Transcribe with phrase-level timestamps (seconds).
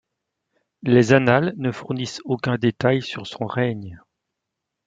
[0.81, 4.01] Les annales ne fournissent aucun détail sur son règne.